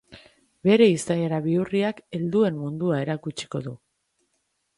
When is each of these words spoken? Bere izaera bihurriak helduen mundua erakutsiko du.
Bere 0.67 0.87
izaera 0.93 1.39
bihurriak 1.47 1.99
helduen 2.19 2.59
mundua 2.63 2.99
erakutsiko 3.05 3.63
du. 3.69 3.77